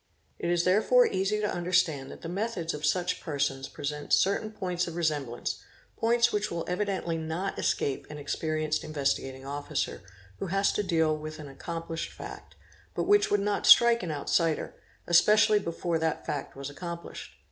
It 0.39 0.49
is 0.49 0.63
therefore 0.63 1.05
easy 1.05 1.39
to 1.41 1.47
understand 1.47 2.09
that 2.09 2.23
the 2.23 2.27
methods 2.27 2.73
of 2.73 2.87
such 2.87 3.21
persons 3.21 3.69
'present 3.69 4.13
certain 4.13 4.49
points 4.49 4.87
of 4.87 4.95
resemblance, 4.95 5.61
points 5.95 6.33
which 6.33 6.49
will 6.49 6.65
evidently 6.67 7.19
not 7.19 7.59
escape 7.59 8.07
an 8.09 8.17
experienced 8.17 8.83
Investigating 8.83 9.45
Officer, 9.45 10.01
who 10.39 10.47
has 10.47 10.71
to 10.71 10.81
deal 10.81 11.15
with 11.15 11.37
an 11.37 11.47
accomplished 11.47 12.11
fact, 12.11 12.55
but 12.95 13.03
which 13.03 13.29
would 13.29 13.41
not 13.41 13.67
strike 13.67 14.01
an 14.01 14.09
outsider—especially 14.11 15.59
1 15.59 15.63
before 15.65 15.99
that 15.99 16.25
fact 16.25 16.55
was 16.55 16.71
accomplished. 16.71 17.33